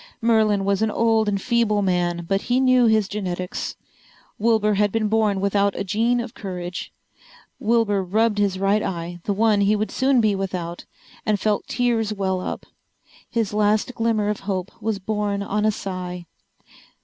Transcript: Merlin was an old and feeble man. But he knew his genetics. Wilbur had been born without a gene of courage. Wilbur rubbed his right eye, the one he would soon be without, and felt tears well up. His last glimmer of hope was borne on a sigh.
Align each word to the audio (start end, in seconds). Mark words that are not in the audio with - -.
Merlin 0.19 0.65
was 0.65 0.81
an 0.81 0.89
old 0.89 1.29
and 1.29 1.39
feeble 1.39 1.83
man. 1.83 2.25
But 2.27 2.41
he 2.49 2.59
knew 2.59 2.87
his 2.87 3.07
genetics. 3.07 3.75
Wilbur 4.39 4.73
had 4.73 4.91
been 4.91 5.09
born 5.09 5.39
without 5.39 5.75
a 5.75 5.83
gene 5.83 6.19
of 6.19 6.33
courage. 6.33 6.91
Wilbur 7.59 8.01
rubbed 8.03 8.39
his 8.39 8.57
right 8.57 8.81
eye, 8.81 9.19
the 9.25 9.33
one 9.33 9.61
he 9.61 9.75
would 9.75 9.91
soon 9.91 10.19
be 10.19 10.33
without, 10.33 10.85
and 11.23 11.39
felt 11.39 11.67
tears 11.67 12.11
well 12.11 12.39
up. 12.41 12.65
His 13.29 13.53
last 13.53 13.93
glimmer 13.93 14.29
of 14.29 14.39
hope 14.39 14.71
was 14.81 14.97
borne 14.97 15.43
on 15.43 15.65
a 15.65 15.71
sigh. 15.71 16.25